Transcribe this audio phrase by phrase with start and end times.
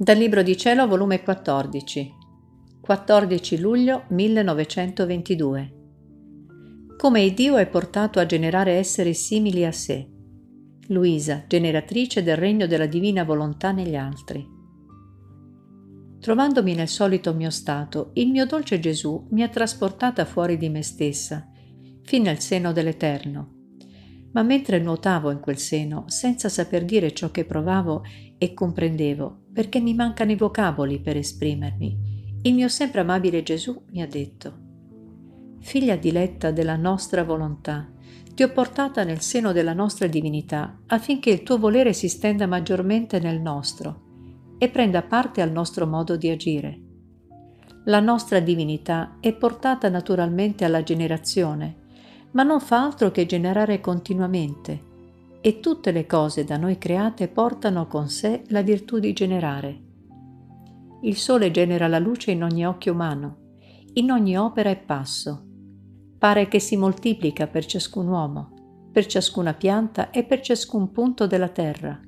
[0.00, 2.14] Dal Libro di Cielo, volume 14,
[2.80, 5.72] 14 luglio 1922.
[6.96, 10.08] Come il Dio è portato a generare esseri simili a sé.
[10.86, 14.46] Luisa, generatrice del regno della divina volontà negli altri.
[16.20, 20.84] Trovandomi nel solito mio stato, il mio dolce Gesù mi ha trasportata fuori di me
[20.84, 21.50] stessa,
[22.04, 23.57] fin nel seno dell'Eterno
[24.32, 28.02] ma mentre nuotavo in quel seno, senza saper dire ciò che provavo
[28.36, 34.00] e comprendevo, perché mi mancano i vocaboli per esprimermi, il mio sempre amabile Gesù mi
[34.00, 34.66] ha detto,
[35.60, 37.88] Figlia diletta della nostra volontà,
[38.32, 43.18] ti ho portata nel seno della nostra divinità affinché il tuo volere si stenda maggiormente
[43.18, 44.06] nel nostro
[44.58, 46.80] e prenda parte al nostro modo di agire.
[47.86, 51.77] La nostra divinità è portata naturalmente alla generazione,
[52.32, 54.86] ma non fa altro che generare continuamente
[55.40, 59.82] e tutte le cose da noi create portano con sé la virtù di generare.
[61.02, 63.36] Il sole genera la luce in ogni occhio umano,
[63.94, 65.44] in ogni opera e passo.
[66.18, 71.48] Pare che si moltiplica per ciascun uomo, per ciascuna pianta e per ciascun punto della
[71.48, 72.00] terra.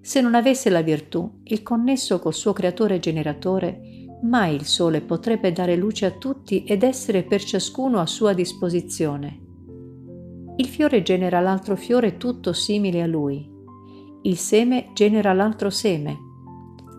[0.00, 5.52] Se non avesse la virtù, il connesso col suo creatore generatore, mai il sole potrebbe
[5.52, 9.40] dare luce a tutti ed essere per ciascuno a sua disposizione.
[10.56, 13.46] Il fiore genera l'altro fiore tutto simile a lui.
[14.22, 16.16] Il seme genera l'altro seme.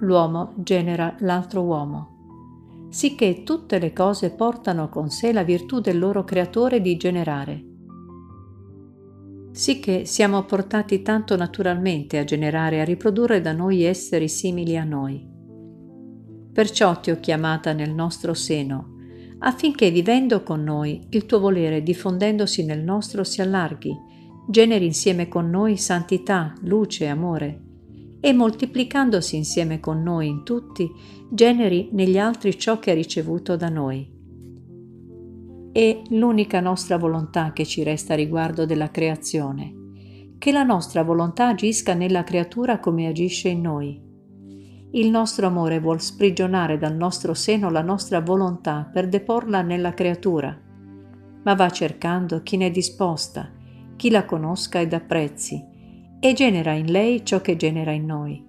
[0.02, 2.88] L'uomo genera l'altro uomo.
[2.90, 7.66] Sicché tutte le cose portano con sé la virtù del loro creatore di generare.
[9.52, 14.84] Sicché siamo portati tanto naturalmente a generare e a riprodurre da noi esseri simili a
[14.84, 15.37] noi.
[16.58, 18.96] Perciò ti ho chiamata nel nostro seno,
[19.42, 23.96] affinché vivendo con noi il tuo volere diffondendosi nel nostro si allarghi,
[24.50, 27.62] generi insieme con noi santità, luce e amore,
[28.20, 30.90] e moltiplicandosi insieme con noi in tutti,
[31.30, 34.12] generi negli altri ciò che ha ricevuto da noi.
[35.72, 39.76] È l'unica nostra volontà che ci resta riguardo della creazione,
[40.40, 44.06] che la nostra volontà agisca nella creatura come agisce in noi
[44.92, 50.58] il nostro amore vuol sprigionare dal nostro seno la nostra volontà per deporla nella creatura,
[51.44, 53.52] ma va cercando chi ne è disposta,
[53.98, 55.62] chi la conosca ed apprezzi,
[56.20, 58.46] e genera in lei ciò che genera in noi.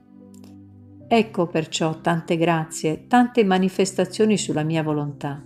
[1.09, 5.45] Ecco perciò tante grazie, tante manifestazioni sulla mia volontà.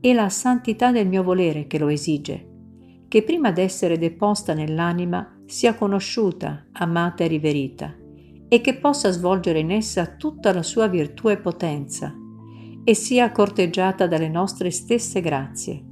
[0.00, 2.46] È la santità del mio volere che lo esige,
[3.06, 7.94] che prima d'essere deposta nell'anima sia conosciuta, amata e riverita
[8.48, 12.14] e che possa svolgere in essa tutta la sua virtù e potenza
[12.82, 15.84] e sia corteggiata dalle nostre stesse grazie.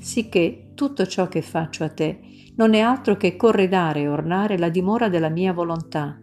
[0.00, 2.20] Sicché tutto ciò che faccio a te
[2.56, 6.18] non è altro che corredare e ornare la dimora della mia volontà.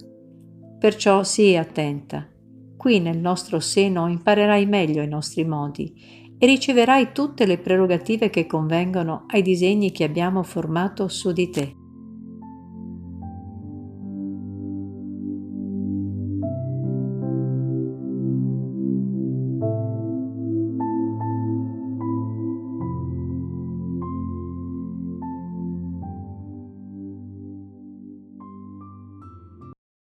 [0.80, 2.28] Perciò sii attenta.
[2.76, 8.46] Qui nel nostro seno imparerai meglio i nostri modi e riceverai tutte le prerogative che
[8.46, 11.79] convengono ai disegni che abbiamo formato su di te.